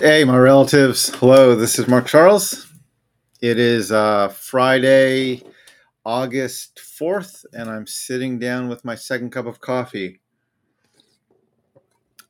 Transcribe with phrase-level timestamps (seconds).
[0.00, 1.10] Hey, my relatives.
[1.14, 2.66] Hello, this is Mark Charles.
[3.40, 5.42] It is uh, Friday,
[6.04, 10.20] August 4th, and I'm sitting down with my second cup of coffee.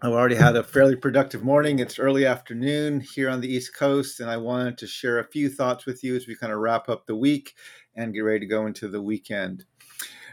[0.02, 1.78] I've already had a fairly productive morning.
[1.78, 5.48] It's early afternoon here on the East Coast, and I wanted to share a few
[5.48, 7.54] thoughts with you as we kind of wrap up the week
[7.94, 9.64] and get ready to go into the weekend.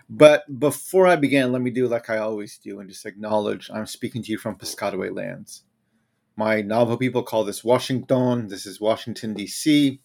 [0.09, 3.85] But before I begin, let me do like I always do and just acknowledge I'm
[3.85, 5.63] speaking to you from Piscataway lands.
[6.35, 8.48] My Navajo people call this Washington.
[8.48, 9.99] This is Washington D.C.,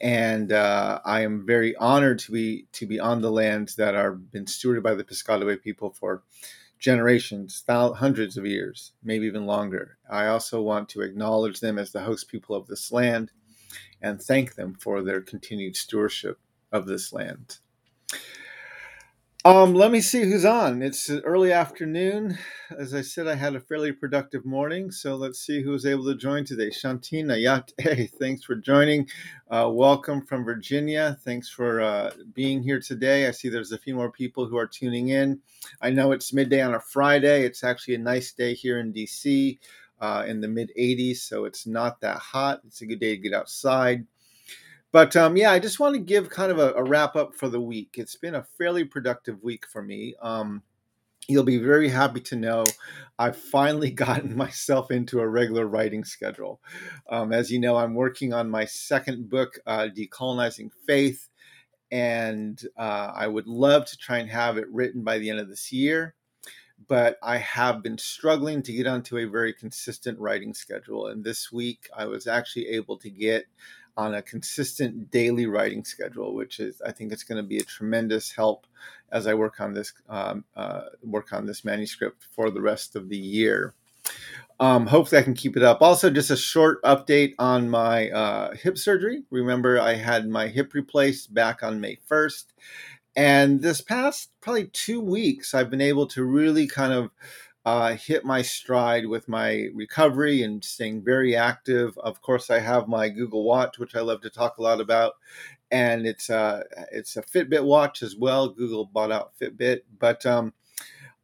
[0.00, 4.12] and uh, I am very honored to be to be on the lands that are
[4.12, 6.22] been stewarded by the Piscataway people for
[6.78, 9.98] generations, thousands, hundreds of years, maybe even longer.
[10.10, 13.30] I also want to acknowledge them as the host people of this land
[14.02, 16.38] and thank them for their continued stewardship
[16.72, 17.58] of this land.
[19.44, 20.82] Um, let me see who's on.
[20.82, 22.38] It's early afternoon.
[22.78, 26.14] As I said, I had a fairly productive morning, so let's see who's able to
[26.14, 26.70] join today.
[26.70, 29.08] Shantina, hey, thanks for joining.
[29.50, 31.18] Uh, welcome from Virginia.
[31.24, 33.26] Thanks for uh, being here today.
[33.26, 35.40] I see there's a few more people who are tuning in.
[35.80, 37.44] I know it's midday on a Friday.
[37.44, 39.58] It's actually a nice day here in DC,
[40.00, 42.60] uh, in the mid 80s, so it's not that hot.
[42.64, 44.06] It's a good day to get outside.
[44.92, 47.48] But um, yeah, I just want to give kind of a, a, wrap up for
[47.48, 47.94] the week.
[47.96, 50.14] It's been a fairly productive week for me.
[50.20, 50.62] Um,
[51.28, 52.64] you'll be very happy to know
[53.18, 56.60] I've finally gotten myself into a regular writing schedule.
[57.08, 61.28] Um, as you know, I'm working on my second book, uh, Decolonizing Faith,
[61.90, 65.48] and uh, I would love to try and have it written by the end of
[65.48, 66.14] this year.
[66.88, 71.06] But I have been struggling to get onto a very consistent writing schedule.
[71.06, 73.46] And this week, I was actually able to get
[73.96, 77.64] on a consistent daily writing schedule, which is I think it's going to be a
[77.64, 78.66] tremendous help
[79.10, 83.08] as I work on this um, uh, work on this manuscript for the rest of
[83.08, 83.74] the year.
[84.60, 85.82] Um, hopefully, I can keep it up.
[85.82, 89.22] Also, just a short update on my uh, hip surgery.
[89.30, 92.44] Remember, I had my hip replaced back on May 1st.
[93.14, 97.10] And this past probably two weeks, I've been able to really kind of
[97.64, 101.96] uh, hit my stride with my recovery and staying very active.
[101.98, 105.14] Of course, I have my Google Watch, which I love to talk a lot about,
[105.70, 108.48] and it's a it's a Fitbit watch as well.
[108.48, 110.52] Google bought out Fitbit, but um,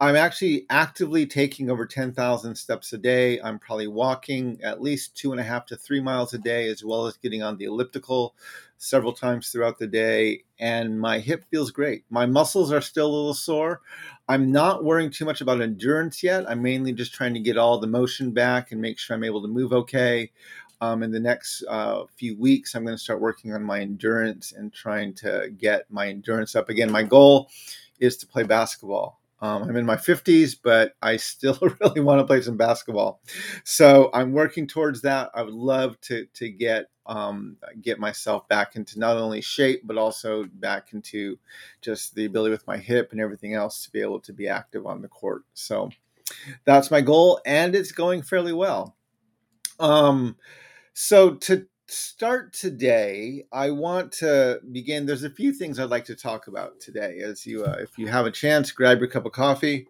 [0.00, 3.40] I'm actually actively taking over 10,000 steps a day.
[3.40, 6.84] I'm probably walking at least two and a half to three miles a day, as
[6.84, 8.36] well as getting on the elliptical
[8.76, 10.44] several times throughout the day.
[10.60, 12.04] And my hip feels great.
[12.10, 13.80] My muscles are still a little sore.
[14.28, 16.48] I'm not worrying too much about endurance yet.
[16.48, 19.42] I'm mainly just trying to get all the motion back and make sure I'm able
[19.42, 20.30] to move okay.
[20.80, 24.52] Um, in the next uh, few weeks, I'm going to start working on my endurance
[24.52, 26.88] and trying to get my endurance up again.
[26.88, 27.50] My goal
[27.98, 29.17] is to play basketball.
[29.40, 33.20] Um, I'm in my 50s, but I still really want to play some basketball.
[33.64, 35.30] So I'm working towards that.
[35.34, 39.96] I would love to to get um, get myself back into not only shape, but
[39.96, 41.38] also back into
[41.80, 44.86] just the ability with my hip and everything else to be able to be active
[44.86, 45.44] on the court.
[45.54, 45.88] So
[46.64, 48.96] that's my goal, and it's going fairly well.
[49.80, 50.36] Um,
[50.92, 55.06] so to start today, I want to begin.
[55.06, 57.20] There's a few things I'd like to talk about today.
[57.24, 59.88] As you, uh, if you have a chance, grab your cup of coffee.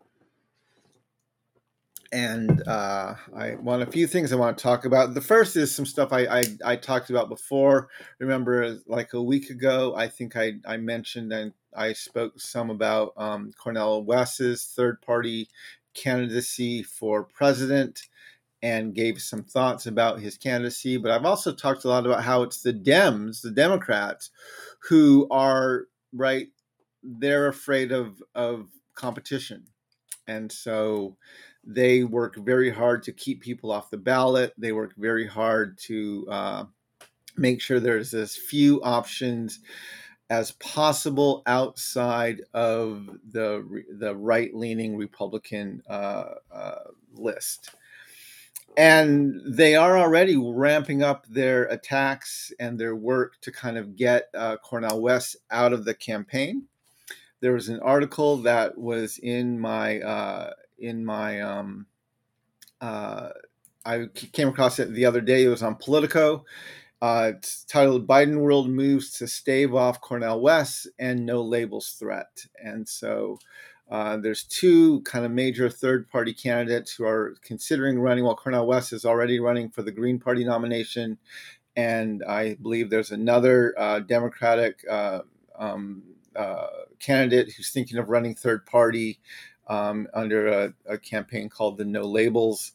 [2.11, 5.13] And uh, I want a few things I want to talk about.
[5.13, 7.89] The first is some stuff I, I, I talked about before.
[8.19, 13.13] Remember, like a week ago, I think I, I mentioned and I spoke some about
[13.17, 15.51] um, Cornel West's third party
[15.93, 18.03] candidacy for president
[18.63, 20.97] and gave some thoughts about his candidacy.
[20.97, 24.31] But I've also talked a lot about how it's the Dems, the Democrats,
[24.89, 26.49] who are right.
[27.03, 29.67] They're afraid of of competition,
[30.27, 31.17] and so
[31.65, 34.55] they work very hard to keep people off the ballot.
[34.59, 36.65] They work very hard to uh,
[37.37, 39.61] make sure there's as few options
[40.31, 46.79] as possible outside of the the right leaning Republican uh, uh,
[47.15, 47.71] list
[48.77, 54.29] and they are already ramping up their attacks and their work to kind of get
[54.35, 56.65] uh, Cornel West out of the campaign.
[57.41, 61.87] There was an article that was in my uh, in my um,
[62.81, 63.31] uh,
[63.85, 65.45] I came across it the other day.
[65.45, 66.45] It was on Politico.
[67.01, 72.45] Uh, it's titled "Biden World Moves to Stave Off Cornel West and No Labels Threat,"
[72.63, 73.39] and so
[73.91, 78.67] uh, there's two kind of major third party candidates who are considering running, while Cornel
[78.67, 81.19] West is already running for the Green Party nomination.
[81.77, 85.21] And I believe there's another uh, Democratic uh,
[85.59, 86.03] um,
[86.37, 86.67] uh,
[86.99, 89.21] candidate who's thinking of running third party.
[89.69, 92.73] um, under a, a, campaign called the No Labels.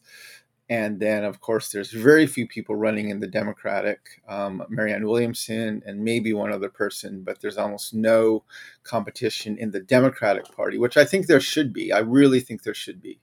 [0.74, 5.84] And then, of course, there's very few people running in the Democratic, um, Marianne Williamson
[5.86, 8.42] and maybe one other person, but there's almost no
[8.82, 11.92] competition in the Democratic Party, which I think there should be.
[11.92, 13.20] I really think there should be,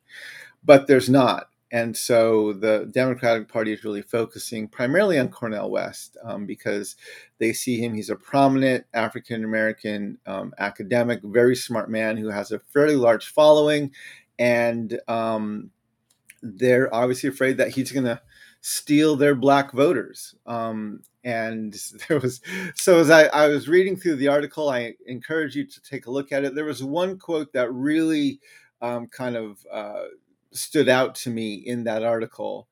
[0.64, 1.50] but there's not.
[1.74, 6.96] And so the Democratic Party is really focusing primarily on Cornel West um, because
[7.38, 7.94] they see him.
[7.94, 13.28] He's a prominent African American um, academic, very smart man who has a fairly large
[13.28, 13.92] following.
[14.40, 15.72] And um,
[16.42, 18.22] they're obviously afraid that he's going to
[18.62, 20.36] steal their black voters.
[20.46, 21.76] Um, and
[22.08, 22.42] there was,
[22.76, 26.12] so as I, I, was reading through the article, I encourage you to take a
[26.12, 26.56] look at it.
[26.56, 28.40] There was one quote that really
[28.82, 30.04] um, kind of uh,
[30.52, 32.68] stood out to me in that article.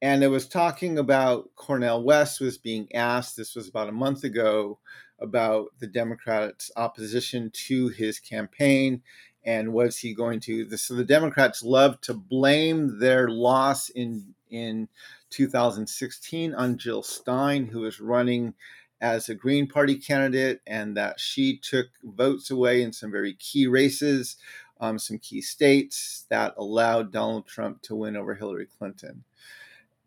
[0.00, 4.24] And it was talking about Cornel West was being asked, this was about a month
[4.24, 4.80] ago,
[5.20, 9.00] about the Democrats' opposition to his campaign
[9.44, 14.88] and was he going to so the democrats love to blame their loss in in
[15.30, 18.54] 2016 on jill stein who was running
[19.00, 23.66] as a green party candidate and that she took votes away in some very key
[23.66, 24.36] races
[24.80, 29.24] um, some key states that allowed donald trump to win over hillary clinton.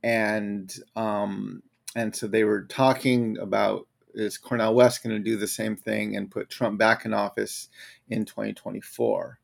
[0.04, 1.64] And um,
[1.96, 6.16] and so they were talking about is Cornel West going to do the same thing
[6.16, 7.70] and put Trump back in office
[8.10, 9.40] in 2024?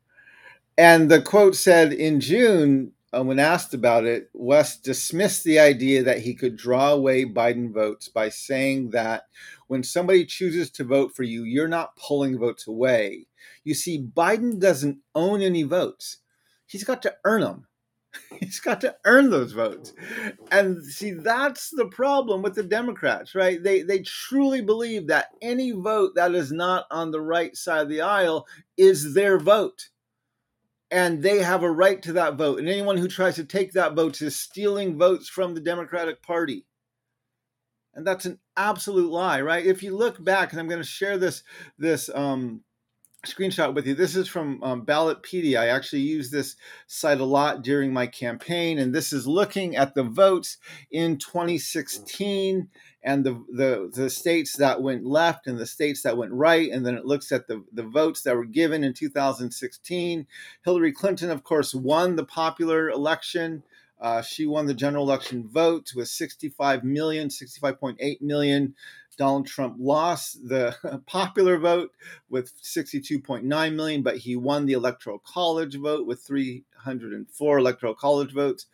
[0.78, 6.02] And the quote said in June, uh, when asked about it, West dismissed the idea
[6.02, 9.24] that he could draw away Biden votes by saying that
[9.68, 13.26] when somebody chooses to vote for you, you're not pulling votes away.
[13.64, 16.18] You see, Biden doesn't own any votes,
[16.66, 17.66] he's got to earn them.
[18.40, 19.92] He's got to earn those votes.
[20.50, 23.62] And see, that's the problem with the Democrats, right?
[23.62, 27.88] They they truly believe that any vote that is not on the right side of
[27.88, 29.88] the aisle is their vote.
[30.90, 32.58] And they have a right to that vote.
[32.58, 36.66] And anyone who tries to take that vote is stealing votes from the Democratic Party.
[37.94, 39.64] And that's an absolute lie, right?
[39.64, 41.42] If you look back, and I'm going to share this
[41.78, 42.62] this um,
[43.26, 43.94] screenshot with you.
[43.94, 45.60] This is from um, Ballotpedia.
[45.60, 46.56] I actually use this
[46.88, 50.56] site a lot during my campaign, and this is looking at the votes
[50.90, 52.68] in 2016
[53.04, 56.84] and the, the, the states that went left and the states that went right, and
[56.84, 60.26] then it looks at the, the votes that were given in 2016.
[60.64, 63.62] Hillary Clinton, of course, won the popular election.
[64.00, 68.74] Uh, she won the general election vote with 65 million, 65.8 million
[69.16, 70.74] Donald Trump lost the
[71.06, 71.90] popular vote
[72.28, 78.66] with 62.9 million, but he won the electoral college vote with 304 electoral college votes.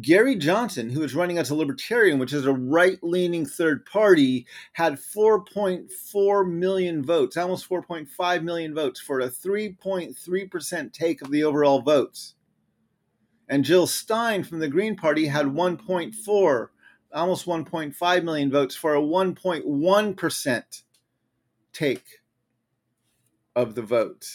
[0.00, 4.46] Gary Johnson, who is running as a libertarian, which is a right leaning third party,
[4.74, 11.82] had 4.4 million votes, almost 4.5 million votes, for a 3.3% take of the overall
[11.82, 12.36] votes.
[13.48, 16.68] And Jill Stein from the Green Party had 1.4
[17.12, 20.82] almost 1.5 million votes for a 1.1%
[21.72, 22.04] take
[23.54, 24.26] of the vote.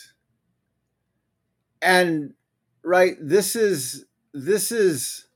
[1.81, 2.33] And
[2.83, 5.27] right, this is this is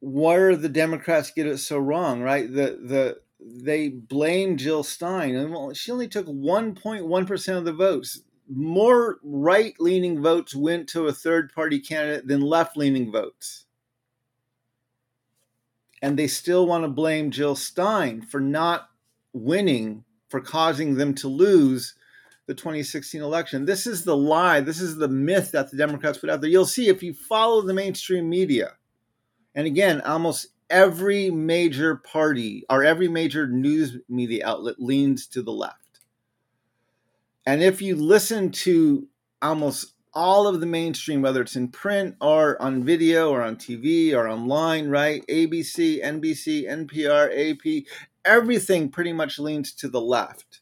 [0.00, 2.46] where the Democrats get it so wrong, right?
[2.46, 8.20] The the they blame Jill Stein, and well, she only took 1.1% of the votes.
[8.48, 13.66] More right leaning votes went to a third party candidate than left leaning votes
[16.02, 18.90] and they still want to blame Jill Stein for not
[19.32, 21.94] winning, for causing them to lose
[22.46, 23.64] the 2016 election.
[23.64, 24.60] This is the lie.
[24.60, 26.50] This is the myth that the Democrats put out there.
[26.50, 28.72] You'll see if you follow the mainstream media,
[29.54, 35.52] and again, almost every major party or every major news media outlet leans to the
[35.52, 35.76] left.
[37.44, 39.06] And if you listen to
[39.42, 44.12] almost all of the mainstream, whether it's in print or on video or on TV
[44.14, 45.26] or online, right?
[45.26, 47.84] ABC, NBC, NPR, AP,
[48.24, 50.60] everything pretty much leans to the left.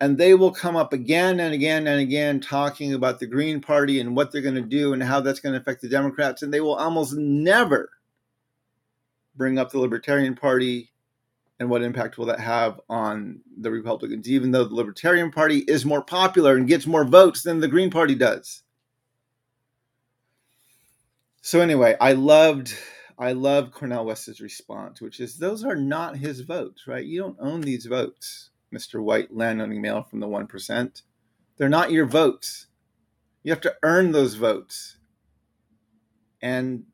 [0.00, 4.00] And they will come up again and again and again talking about the Green Party
[4.00, 6.42] and what they're going to do and how that's going to affect the Democrats.
[6.42, 7.90] And they will almost never
[9.34, 10.91] bring up the Libertarian Party
[11.62, 15.84] and what impact will that have on the Republicans, even though the Libertarian Party is
[15.84, 18.64] more popular and gets more votes than the Green Party does.
[21.40, 22.74] So anyway, I loved
[23.16, 27.04] I loved Cornel West's response, which is those are not his votes, right?
[27.04, 29.00] You don't own these votes, Mr.
[29.00, 31.02] White landowning male from the one percent.
[31.58, 32.66] They're not your votes.
[33.44, 34.96] You have to earn those votes.
[36.40, 36.86] And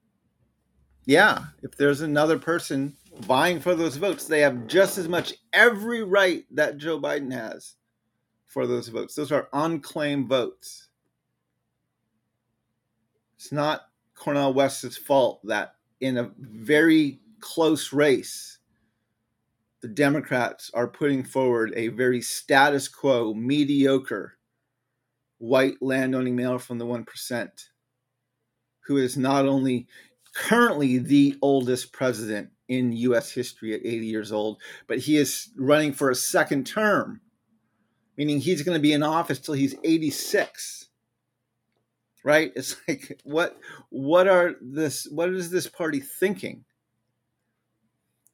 [1.06, 6.02] yeah, if there's another person vying for those votes, they have just as much every
[6.02, 7.74] right that Joe Biden has
[8.46, 9.14] for those votes.
[9.14, 10.88] Those are unclaimed votes.
[13.36, 13.82] It's not
[14.14, 18.58] Cornel West's fault that in a very close race,
[19.80, 24.36] the Democrats are putting forward a very status quo, mediocre
[25.38, 27.48] white landowning male from the 1%,
[28.80, 29.86] who is not only
[30.38, 35.92] currently the oldest president in US history at 80 years old, but he is running
[35.92, 37.20] for a second term,
[38.16, 40.86] meaning he's going to be in office till he's 86
[42.24, 42.52] right?
[42.56, 43.58] It's like what
[43.90, 46.64] what are this what is this party thinking?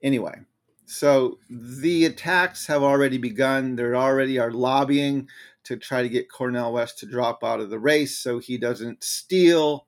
[0.02, 0.40] Anyway
[0.86, 3.76] so the attacks have already begun.
[3.76, 5.28] There already are lobbying
[5.64, 9.02] to try to get cornel west to drop out of the race so he doesn't
[9.02, 9.86] steal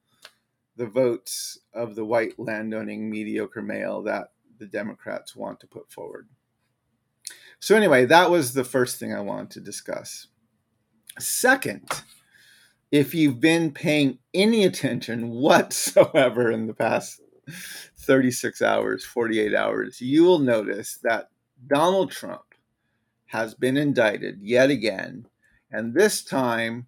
[0.76, 6.28] the votes of the white landowning mediocre male that the democrats want to put forward.
[7.58, 10.28] So anyway that was the first thing i wanted to discuss.
[11.18, 11.88] Second
[12.92, 17.20] if you've been paying any attention whatsoever in the past
[17.98, 21.30] 36 hours, 48 hours, you will notice that
[21.66, 22.42] Donald Trump
[23.26, 25.26] has been indicted yet again,
[25.70, 26.86] and this time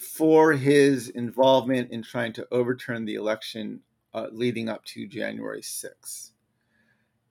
[0.00, 3.80] for his involvement in trying to overturn the election
[4.14, 6.30] uh, leading up to January 6th.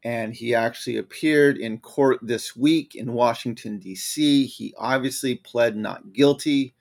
[0.04, 4.46] And he actually appeared in court this week in Washington, D.C.
[4.46, 6.74] He obviously pled not guilty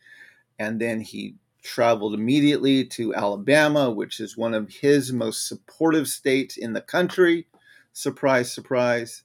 [0.59, 6.57] and then he traveled immediately to Alabama, which is one of his most supportive states
[6.57, 7.47] in the country.
[7.93, 9.25] Surprise, surprise.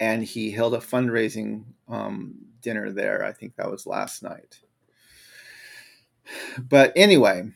[0.00, 3.24] And he held a fundraising um, dinner there.
[3.24, 4.60] I think that was last night.
[6.58, 7.50] But anyway,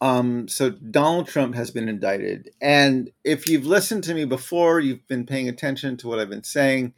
[0.00, 2.50] um, so Donald Trump has been indicted.
[2.60, 6.44] And if you've listened to me before, you've been paying attention to what I've been
[6.44, 6.94] saying.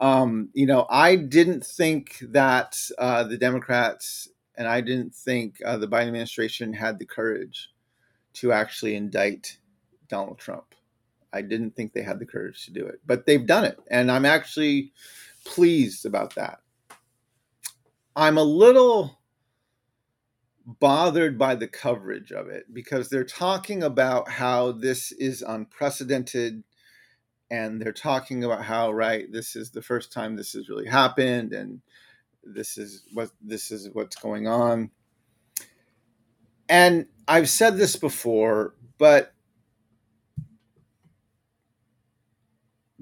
[0.00, 5.78] Um, you know, I didn't think that uh, the Democrats and I didn't think uh,
[5.78, 7.70] the Biden administration had the courage
[8.34, 9.58] to actually indict
[10.08, 10.74] Donald Trump.
[11.32, 14.10] I didn't think they had the courage to do it, but they've done it, and
[14.10, 14.92] I'm actually
[15.44, 16.60] pleased about that.
[18.14, 19.18] I'm a little
[20.66, 26.62] bothered by the coverage of it because they're talking about how this is unprecedented
[27.50, 31.52] and they're talking about how right this is the first time this has really happened
[31.52, 31.82] and
[32.44, 34.90] this is what this is what's going on.
[36.68, 39.31] And i've said this before but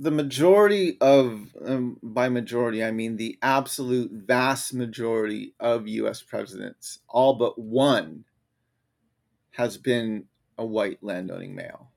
[0.00, 7.00] the majority of um, by majority i mean the absolute vast majority of us presidents
[7.08, 8.24] all but one
[9.52, 10.24] has been
[10.56, 11.90] a white landowning male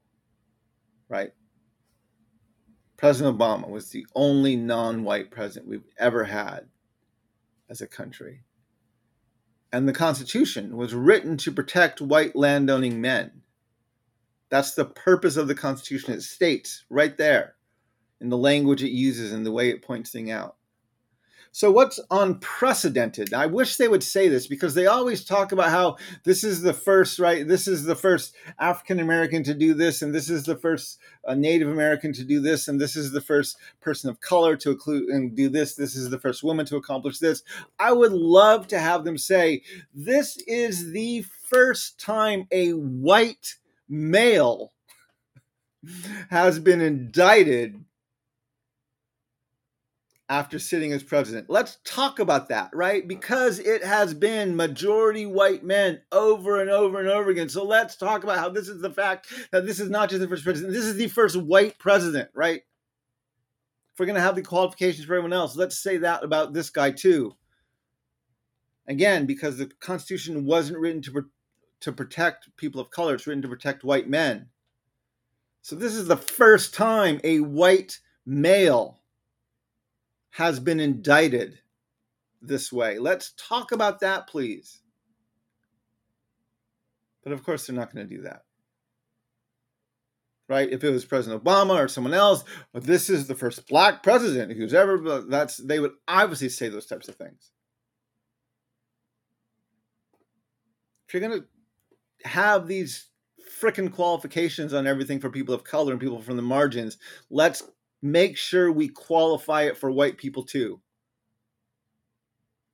[1.08, 1.32] right
[2.98, 6.68] president obama was the only non-white president we've ever had
[7.70, 8.44] as a country.
[9.72, 13.42] And the Constitution was written to protect white landowning men.
[14.50, 16.14] That's the purpose of the Constitution.
[16.14, 17.56] It states right there
[18.24, 20.56] in the language it uses and the way it points things out.
[21.56, 23.32] So, what's unprecedented?
[23.32, 26.74] I wish they would say this because they always talk about how this is the
[26.74, 27.48] first, right?
[27.48, 31.36] This is the first African American to do this, and this is the first uh,
[31.36, 35.10] Native American to do this, and this is the first person of color to include
[35.10, 35.76] and do this.
[35.76, 37.44] This is the first woman to accomplish this.
[37.78, 39.62] I would love to have them say,
[39.94, 44.74] This is the first time a white male
[46.32, 47.84] has been indicted
[50.30, 51.50] after sitting as president.
[51.50, 53.08] Let's talk about that, right?
[53.08, 57.50] Because it has been majority white men over and over and over again.
[57.50, 60.28] So let's talk about how this is the fact that this is not just the
[60.28, 62.62] first president, this is the first white president, right?
[63.94, 66.70] If we're going to have the qualifications for everyone else, let's say that about this
[66.70, 67.36] guy too.
[68.88, 71.26] Again, because the Constitution wasn't written to,
[71.82, 74.48] to protect people of color, it's written to protect white men.
[75.62, 79.03] So this is the first time a white male
[80.34, 81.60] has been indicted
[82.42, 82.98] this way.
[82.98, 84.82] Let's talk about that, please.
[87.24, 88.42] But of course, they're not going to do that.
[90.50, 90.72] Right?
[90.72, 94.74] If it was President Obama or someone else, this is the first black president who's
[94.74, 97.52] ever, that's, they would obviously say those types of things.
[101.08, 103.06] If you're going to have these
[103.62, 106.98] freaking qualifications on everything for people of color and people from the margins,
[107.30, 107.62] let's
[108.04, 110.80] make sure we qualify it for white people too.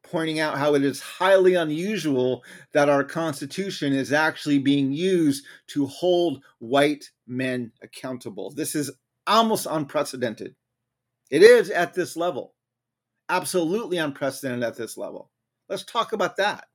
[0.04, 2.44] Pointing out how it is highly unusual
[2.74, 8.50] that our Constitution is actually being used to hold white men accountable.
[8.50, 8.90] This is
[9.28, 10.56] almost unprecedented.
[11.30, 12.56] It is at this level.
[13.30, 15.30] Absolutely unprecedented at this level.
[15.70, 16.69] Let's talk about that.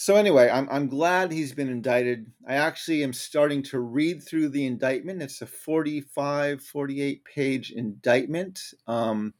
[0.00, 2.30] So anyway, I'm I'm glad he's been indicted.
[2.46, 5.20] I actually am starting to read through the indictment.
[5.20, 8.60] It's a 45, 48 page indictment.
[8.86, 9.34] Um,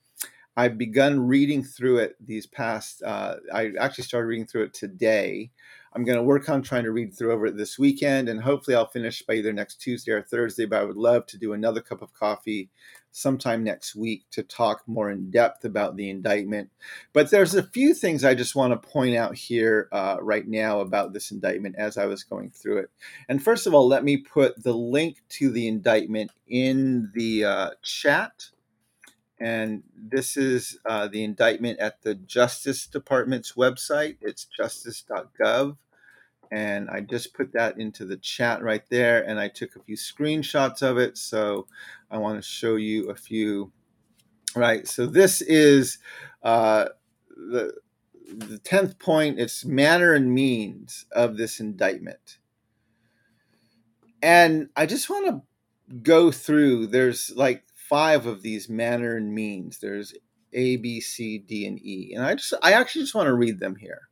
[0.56, 3.04] I've begun reading through it these past.
[3.04, 5.52] Uh, I actually started reading through it today.
[5.92, 8.76] I'm going to work on trying to read through over it this weekend, and hopefully
[8.76, 10.66] I'll finish by either next Tuesday or Thursday.
[10.66, 12.68] But I would love to do another cup of coffee
[13.18, 16.70] sometime next week to talk more in depth about the indictment.
[17.12, 20.80] But there's a few things I just want to point out here uh, right now
[20.80, 22.90] about this indictment as I was going through it.
[23.28, 27.70] And first of all, let me put the link to the indictment in the uh,
[27.82, 28.46] chat.
[29.40, 34.16] And this is uh, the indictment at the Justice Department's website.
[34.20, 35.76] It's justice.gov.
[36.50, 39.22] And I just put that into the chat right there.
[39.22, 41.18] And I took a few screenshots of it.
[41.18, 41.66] So
[42.10, 43.72] I want to show you a few.
[44.56, 44.86] Right.
[44.88, 45.98] So this is
[46.42, 46.86] uh,
[47.28, 47.74] the,
[48.26, 49.38] the 10th point.
[49.38, 52.38] It's manner and means of this indictment.
[54.22, 59.78] And I just want to go through, there's like five of these manner and means.
[59.78, 60.14] There's
[60.52, 62.12] A, B, C, D, and E.
[62.14, 64.08] And I just I actually just want to read them here.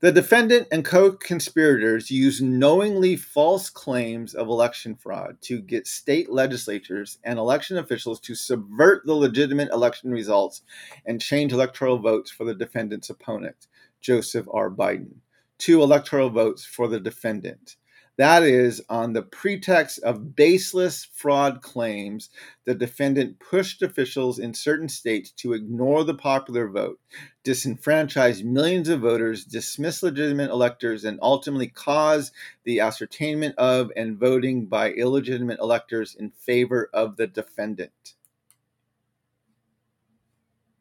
[0.00, 6.30] The defendant and co conspirators used knowingly false claims of election fraud to get state
[6.30, 10.62] legislatures and election officials to subvert the legitimate election results
[11.04, 13.66] and change electoral votes for the defendant's opponent,
[14.00, 14.70] Joseph R.
[14.70, 15.16] Biden,
[15.58, 17.76] to electoral votes for the defendant.
[18.18, 22.30] That is, on the pretext of baseless fraud claims,
[22.64, 27.00] the defendant pushed officials in certain states to ignore the popular vote,
[27.42, 32.30] disenfranchise millions of voters, dismiss legitimate electors, and ultimately cause
[32.62, 38.14] the ascertainment of and voting by illegitimate electors in favor of the defendant.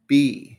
[0.07, 0.58] B.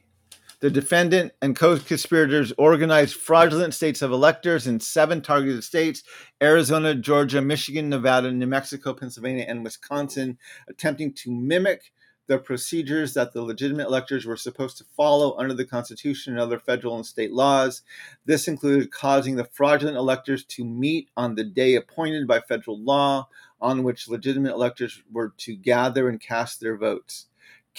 [0.61, 6.02] The defendant and co conspirators organized fraudulent states of electors in seven targeted states
[6.43, 10.37] Arizona, Georgia, Michigan, Nevada, New Mexico, Pennsylvania, and Wisconsin,
[10.69, 11.93] attempting to mimic
[12.26, 16.58] the procedures that the legitimate electors were supposed to follow under the Constitution and other
[16.58, 17.80] federal and state laws.
[18.26, 23.28] This included causing the fraudulent electors to meet on the day appointed by federal law
[23.63, 27.28] on which legitimate electors were to gather and cast their votes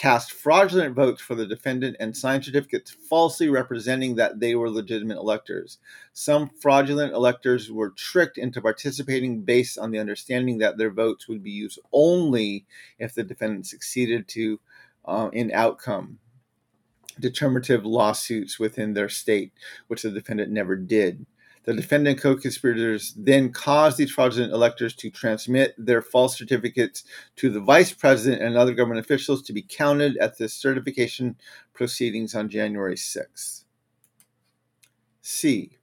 [0.01, 5.17] cast fraudulent votes for the defendant and signed certificates falsely representing that they were legitimate
[5.17, 5.77] electors.
[6.11, 11.43] Some fraudulent electors were tricked into participating based on the understanding that their votes would
[11.43, 12.65] be used only
[12.97, 14.59] if the defendant succeeded to
[15.05, 16.17] uh, in outcome
[17.19, 19.53] determinative lawsuits within their state,
[19.85, 21.27] which the defendant never did.
[21.63, 27.04] The defendant co-conspirators then caused these fraudulent electors to transmit their false certificates
[27.36, 31.36] to the vice president and other government officials to be counted at the certification
[31.74, 33.63] proceedings on January 6th.
[35.21, 35.78] C.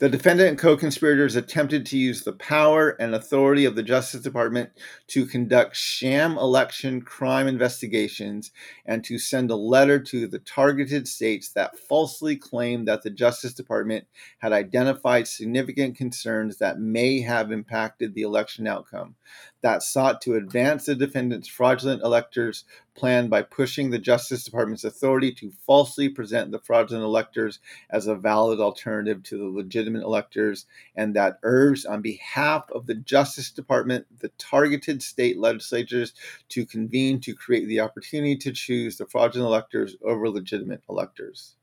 [0.00, 4.22] The defendant and co conspirators attempted to use the power and authority of the Justice
[4.22, 4.70] Department
[5.08, 8.50] to conduct sham election crime investigations
[8.86, 13.52] and to send a letter to the targeted states that falsely claimed that the Justice
[13.52, 14.06] Department
[14.38, 19.16] had identified significant concerns that may have impacted the election outcome
[19.62, 25.32] that sought to advance the defendant's fraudulent electors plan by pushing the Justice Department's authority
[25.32, 27.58] to falsely present the fraudulent electors
[27.90, 32.94] as a valid alternative to the legitimate electors, and that urged on behalf of the
[32.94, 36.14] Justice Department the targeted state legislatures
[36.48, 41.54] to convene to create the opportunity to choose the fraudulent electors over legitimate electors.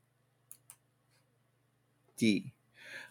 [2.16, 2.52] D.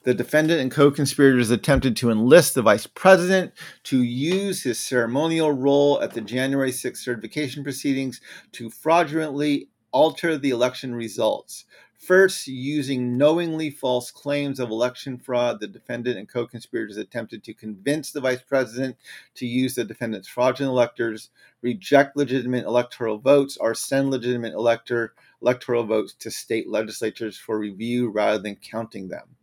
[0.07, 3.51] The defendant and co conspirators attempted to enlist the vice president
[3.83, 8.21] to use his ceremonial role at the January 6 certification proceedings
[8.53, 11.65] to fraudulently alter the election results.
[11.97, 17.53] First, using knowingly false claims of election fraud, the defendant and co conspirators attempted to
[17.53, 18.95] convince the vice president
[19.35, 25.83] to use the defendant's fraudulent electors, reject legitimate electoral votes, or send legitimate elector, electoral
[25.83, 29.36] votes to state legislatures for review rather than counting them.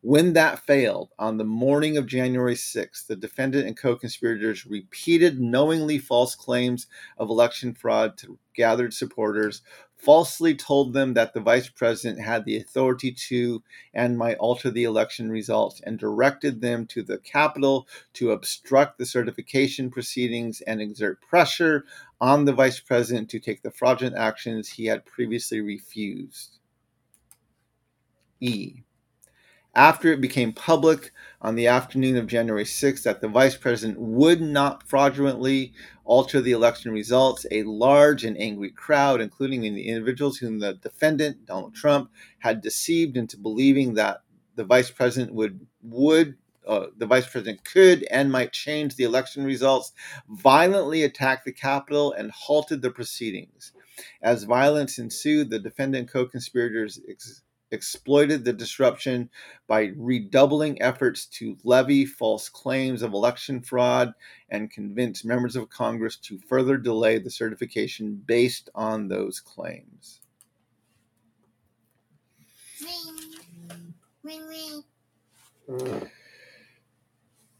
[0.00, 5.40] When that failed, on the morning of January 6th, the defendant and co conspirators repeated
[5.40, 9.62] knowingly false claims of election fraud to gathered supporters,
[9.96, 13.60] falsely told them that the vice president had the authority to
[13.92, 19.06] and might alter the election results, and directed them to the Capitol to obstruct the
[19.06, 21.84] certification proceedings and exert pressure
[22.20, 26.58] on the vice president to take the fraudulent actions he had previously refused.
[28.40, 28.84] E
[29.74, 34.40] after it became public on the afternoon of January 6th that the vice president would
[34.40, 35.72] not fraudulently
[36.04, 41.46] alter the election results, a large and angry crowd, including the individuals whom the defendant,
[41.46, 44.22] Donald Trump, had deceived into believing that
[44.56, 49.44] the vice president would would uh, the vice president could and might change the election
[49.44, 49.92] results,
[50.28, 53.72] violently attacked the Capitol and halted the proceedings.
[54.22, 59.28] As violence ensued, the defendant co conspirators ex- exploited the disruption
[59.66, 64.12] by redoubling efforts to levy false claims of election fraud
[64.50, 70.20] and convince members of Congress to further delay the certification based on those claims.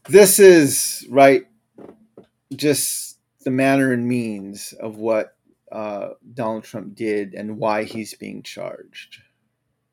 [0.07, 1.45] This is right,
[2.55, 5.35] just the manner and means of what
[5.71, 9.21] uh, Donald Trump did and why he's being charged.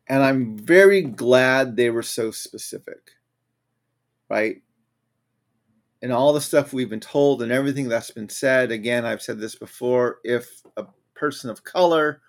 [0.09, 3.13] And I'm very glad they were so specific,
[4.29, 4.63] right?
[6.03, 8.71] And all the stuff we've been told and everything that's been said.
[8.71, 12.21] Again, I've said this before if a person of color,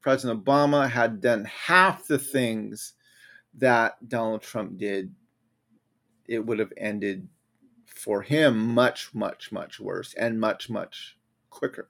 [0.00, 2.94] President Obama, had done half the things
[3.54, 5.14] that Donald Trump did,
[6.26, 7.28] it would have ended
[7.86, 11.16] for him much, much, much worse and much, much
[11.50, 11.88] quicker.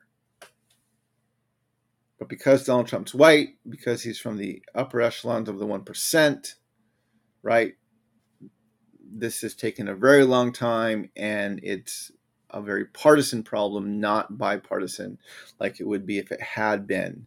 [2.19, 6.55] But because Donald Trump's white, because he's from the upper echelons of the 1%,
[7.43, 7.75] right?
[9.09, 12.11] This has taken a very long time and it's
[12.51, 15.19] a very partisan problem, not bipartisan,
[15.61, 17.27] like it would be if it had been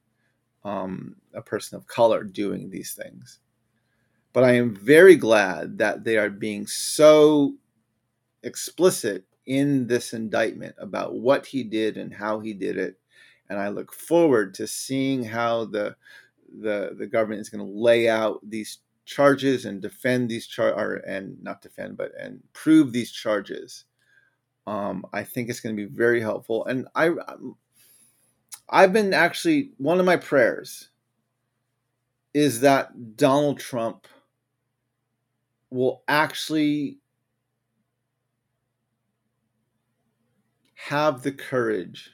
[0.64, 3.40] um, a person of color doing these things.
[4.34, 7.56] But I am very glad that they are being so
[8.44, 12.99] explicit in this indictment about what he did and how he did it
[13.50, 15.96] and I look forward to seeing how the
[16.62, 21.42] the the government is going to lay out these charges and defend these char and
[21.42, 23.86] not defend but and prove these charges.
[24.68, 27.12] Um, I think it's going to be very helpful, and I
[28.70, 30.90] I've been actually one of my prayers
[32.34, 34.08] is that Donald Trump
[35.72, 37.00] will actually
[40.76, 42.12] have the courage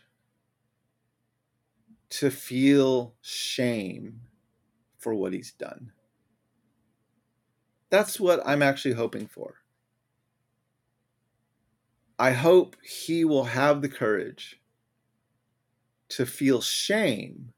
[2.09, 4.21] to feel shame
[4.97, 5.91] for what he's done.
[7.89, 9.55] That's what I'm actually hoping for.
[12.17, 14.59] I hope he will have the courage
[16.09, 17.53] to feel shame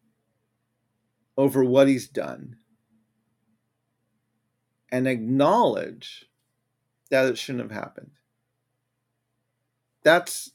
[1.38, 2.58] over what he's done
[4.92, 6.26] and acknowledge
[7.10, 8.12] that it shouldn't have happened.
[10.04, 10.52] That's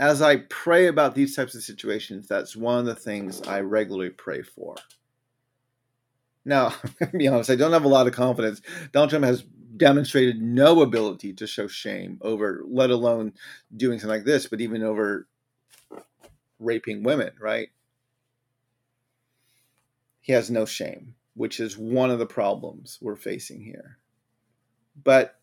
[0.00, 4.08] as I pray about these types of situations, that's one of the things I regularly
[4.08, 4.74] pray for.
[6.42, 8.62] Now, to be honest, I don't have a lot of confidence.
[8.92, 9.42] Donald Trump has
[9.76, 13.34] demonstrated no ability to show shame over, let alone
[13.76, 15.28] doing something like this, but even over
[16.58, 17.68] raping women, right?
[20.20, 23.98] He has no shame, which is one of the problems we're facing here.
[25.02, 25.39] But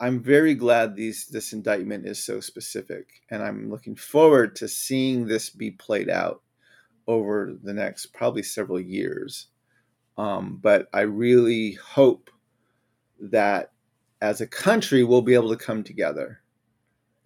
[0.00, 5.26] I'm very glad these this indictment is so specific, and I'm looking forward to seeing
[5.26, 6.42] this be played out
[7.06, 9.48] over the next probably several years.
[10.16, 12.30] Um, but I really hope
[13.20, 13.72] that
[14.20, 16.40] as a country we'll be able to come together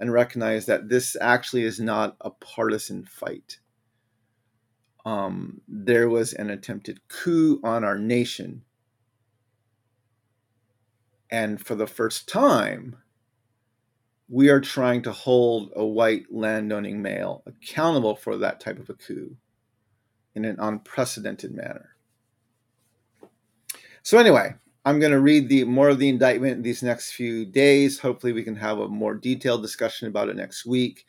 [0.00, 3.58] and recognize that this actually is not a partisan fight.
[5.04, 8.62] Um, there was an attempted coup on our nation
[11.30, 12.96] and for the first time,
[14.28, 18.94] we are trying to hold a white landowning male accountable for that type of a
[18.94, 19.34] coup
[20.34, 21.96] in an unprecedented manner.
[24.02, 27.44] So, anyway, I'm going to read the more of the indictment in these next few
[27.44, 27.98] days.
[27.98, 31.06] Hopefully, we can have a more detailed discussion about it next week.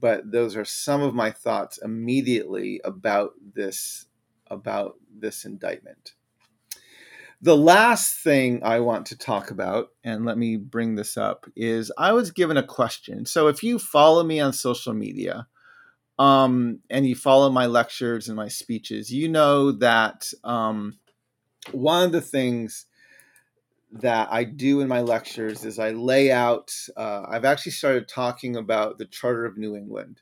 [0.00, 4.06] But those are some of my thoughts immediately about this
[4.48, 6.12] about this indictment.
[7.44, 11.90] The last thing I want to talk about, and let me bring this up, is
[11.98, 13.26] I was given a question.
[13.26, 15.48] So if you follow me on social media,
[16.20, 20.98] um, and you follow my lectures and my speeches, you know that um,
[21.72, 22.86] one of the things
[23.90, 28.54] that I do in my lectures is I lay out, uh, I've actually started talking
[28.54, 30.20] about the Charter of New England.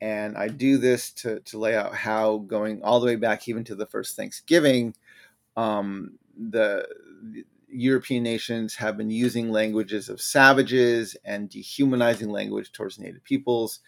[0.00, 3.64] And I do this to, to lay out how going all the way back even
[3.64, 4.94] to the first Thanksgiving,
[5.56, 6.86] um, the,
[7.72, 13.80] European nations have been using languages of savages and dehumanizing language towards Native peoples.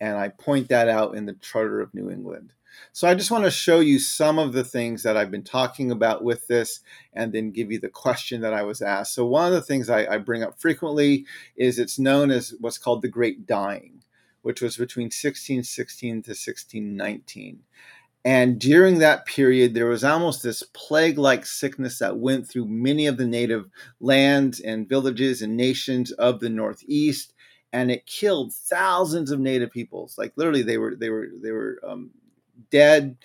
[0.00, 2.52] And I point that out in the Charter of New England.
[2.92, 5.90] So I just want to show you some of the things that I've been talking
[5.90, 6.80] about with this
[7.12, 9.14] and then give you the question that I was asked.
[9.14, 12.78] So, one of the things I, I bring up frequently is it's known as what's
[12.78, 14.04] called the Great Dying,
[14.42, 17.60] which was between 1616 to 1619.
[18.24, 23.06] And during that period, there was almost this plague like sickness that went through many
[23.06, 27.32] of the native lands and villages and nations of the Northeast.
[27.72, 30.16] And it killed thousands of native peoples.
[30.18, 32.10] Like literally, they were they were they were um,
[32.70, 33.16] dead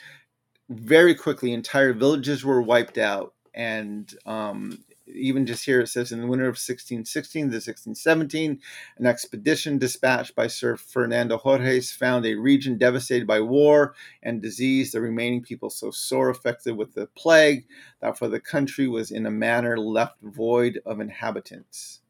[0.70, 1.54] very quickly.
[1.54, 6.46] Entire villages were wiped out, and um, even just here it says in the winter
[6.46, 8.60] of 1616 to 1617,
[8.98, 14.92] an expedition dispatched by Sir Fernando Gorges found a region devastated by war and disease,
[14.92, 17.66] the remaining people so sore affected with the plague
[18.02, 22.02] that for the country was in a manner left void of inhabitants.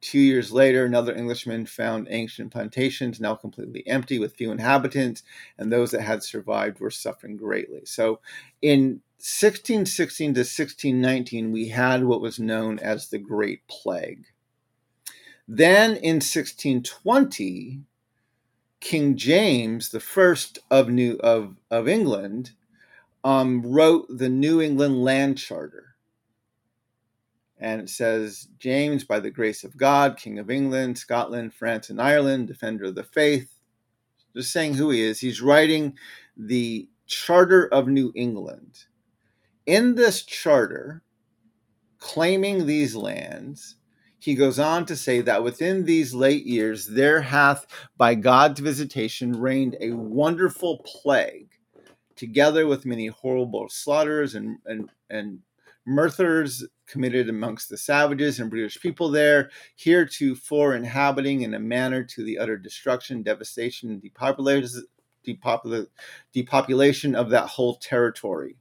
[0.00, 5.22] Two years later, another Englishman found ancient plantations now completely empty with few inhabitants,
[5.58, 7.82] and those that had survived were suffering greatly.
[7.84, 8.18] So,
[8.60, 14.24] in 1616 to 1619, we had what was known as the Great Plague.
[15.46, 17.82] Then in 1620,
[18.80, 22.50] King James, the first of New of, of England,
[23.22, 25.94] um, wrote the New England Land Charter.
[27.58, 32.02] And it says, James, by the grace of God, King of England, Scotland, France, and
[32.02, 33.56] Ireland, defender of the faith,
[34.34, 35.20] just saying who he is.
[35.20, 35.96] He's writing
[36.36, 38.86] the Charter of New England
[39.66, 41.02] in this charter,
[41.98, 43.76] claiming these lands,
[44.18, 49.32] he goes on to say that within these late years there hath by God's visitation
[49.32, 51.50] reigned a wonderful plague,
[52.14, 55.40] together with many horrible slaughters and, and, and
[55.86, 62.22] murthers committed amongst the savages and British people there, heretofore inhabiting in a manner to
[62.22, 64.84] the utter destruction, devastation, and depopulation,
[66.32, 68.56] depopulation of that whole territory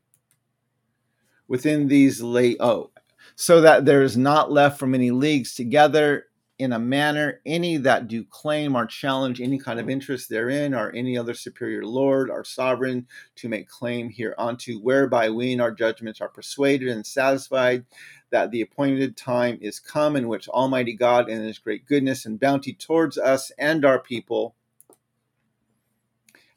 [1.52, 2.90] within these late oh
[3.36, 6.28] so that there is not left from any leagues together
[6.60, 10.92] in a manner any that do claim or challenge any kind of interest therein or
[10.92, 16.22] any other superior lord or sovereign to make claim hereunto whereby we in our judgments
[16.22, 17.84] are persuaded and satisfied
[18.30, 22.40] that the appointed time is come in which almighty god in his great goodness and
[22.40, 24.56] bounty towards us and our people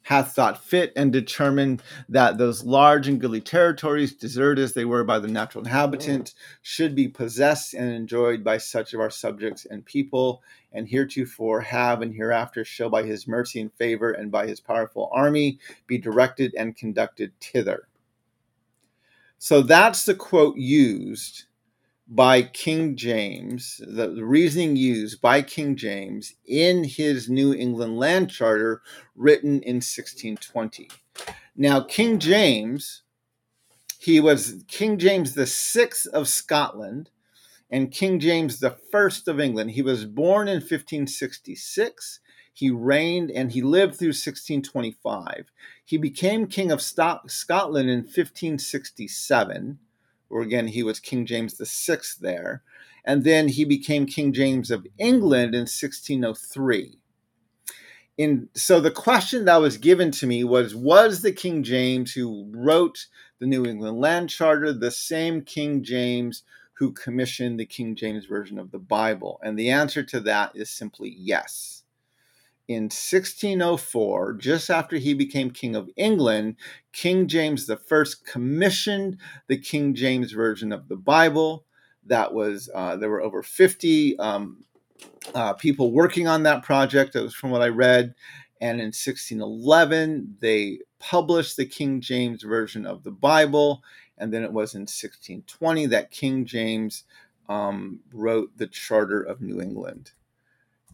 [0.05, 5.03] hath thought fit and determined that those large and goodly territories, deserted as they were
[5.03, 6.35] by the natural inhabitants, mm.
[6.61, 12.03] should be possessed and enjoyed by such of our subjects and people, and heretofore have
[12.03, 16.53] and hereafter shall by his mercy and favor and by his powerful army be directed
[16.53, 17.87] and conducted thither.
[19.39, 21.45] So that's the quote used
[22.07, 28.81] by King James, the, reasoning used by King James in his New England Land Charter
[29.15, 30.89] written in 1620.
[31.55, 33.03] Now, King James,
[33.97, 37.09] he was King James the sixth of Scotland
[37.71, 39.71] and King James the first of England.
[39.71, 42.19] He was born in 1566.
[42.53, 45.51] He reigned and he lived through 1625.
[45.83, 49.79] He became King of Scotland in 1567
[50.35, 52.61] where again he was King James VI there.
[53.05, 56.99] And then he became King James of England in 1603.
[58.17, 62.51] In, so the question that was given to me was Was the King James who
[62.53, 63.07] wrote
[63.39, 66.43] the New England Land Charter the same King James
[66.73, 69.39] who commissioned the King James Version of the Bible?
[69.41, 71.84] And the answer to that is simply yes
[72.67, 76.55] in 1604, just after he became King of England,
[76.91, 81.65] King James I commissioned the King James Version of the Bible.
[82.05, 84.63] That was, uh, there were over 50 um,
[85.33, 87.13] uh, people working on that project.
[87.13, 88.15] That was from what I read.
[88.61, 93.83] And in 1611, they published the King James Version of the Bible.
[94.17, 97.03] And then it was in 1620 that King James
[97.49, 100.11] um, wrote the Charter of New England.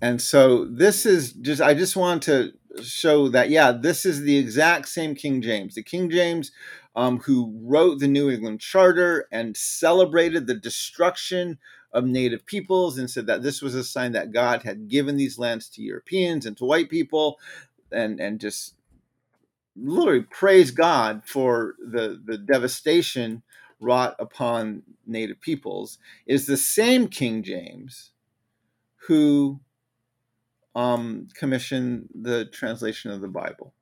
[0.01, 4.37] And so this is just, I just want to show that, yeah, this is the
[4.37, 5.75] exact same King James.
[5.75, 6.51] The King James
[6.95, 11.59] um, who wrote the New England Charter and celebrated the destruction
[11.93, 15.37] of native peoples and said that this was a sign that God had given these
[15.37, 17.37] lands to Europeans and to white people
[17.91, 18.75] and, and just
[19.75, 23.43] literally praise God for the, the devastation
[23.79, 28.11] wrought upon native peoples is the same King James
[29.07, 29.59] who
[30.75, 33.73] um, commission the translation of the Bible.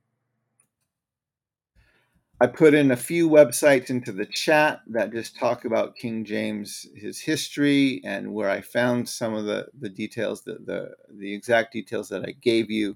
[2.42, 6.88] I put in a few websites into the chat that just talk about King James,
[6.96, 11.74] his history, and where I found some of the, the details, the, the, the exact
[11.74, 12.96] details that I gave you.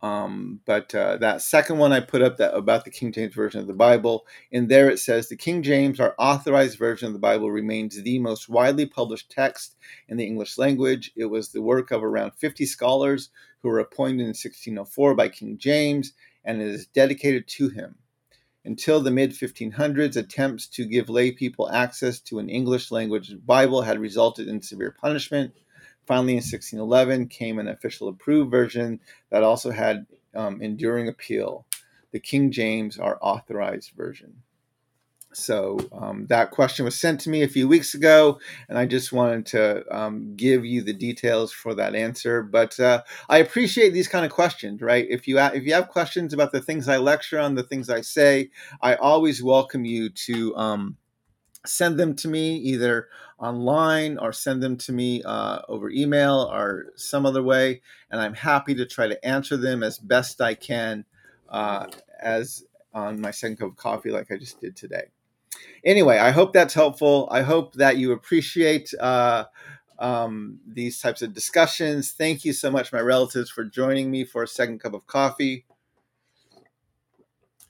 [0.00, 3.60] Um, but uh, that second one I put up that about the King James version
[3.60, 7.18] of the Bible, in there it says the King James, our authorized version of the
[7.18, 9.76] Bible, remains the most widely published text
[10.08, 11.10] in the English language.
[11.16, 13.30] It was the work of around 50 scholars
[13.62, 16.12] who were appointed in 1604 by King James,
[16.44, 17.96] and it is dedicated to him.
[18.64, 23.82] Until the mid 1500s, attempts to give lay people access to an English language Bible
[23.82, 25.54] had resulted in severe punishment.
[26.08, 31.66] Finally, in 1611, came an official approved version that also had um, enduring appeal
[32.12, 34.34] the King James, our authorized version.
[35.34, 38.40] So um, that question was sent to me a few weeks ago,
[38.70, 42.42] and I just wanted to um, give you the details for that answer.
[42.42, 45.06] But uh, I appreciate these kind of questions, right?
[45.10, 48.00] If you if you have questions about the things I lecture on, the things I
[48.00, 48.48] say,
[48.80, 50.96] I always welcome you to um,
[51.66, 56.86] send them to me either online or send them to me uh, over email or
[56.96, 61.04] some other way, and I'm happy to try to answer them as best I can,
[61.48, 61.86] uh,
[62.20, 65.04] as on my second cup of coffee, like I just did today
[65.84, 67.28] anyway, I hope that's helpful.
[67.30, 69.44] I hope that you appreciate uh,
[69.98, 72.12] um, these types of discussions.
[72.12, 75.64] Thank you so much, my relatives, for joining me for a second cup of coffee.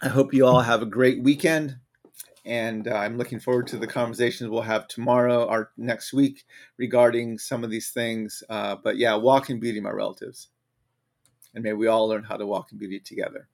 [0.00, 1.78] I hope you all have a great weekend.
[2.48, 6.46] And uh, I'm looking forward to the conversations we'll have tomorrow or next week
[6.78, 8.42] regarding some of these things.
[8.48, 10.48] Uh, but yeah, walk in beauty, my relatives.
[11.54, 13.48] And may we all learn how to walk in beauty together.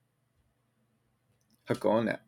[1.68, 2.20] Hágoónee'.